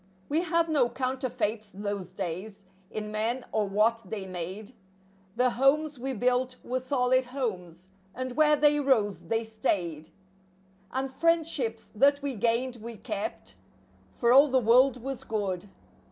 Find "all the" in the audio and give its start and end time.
14.33-14.57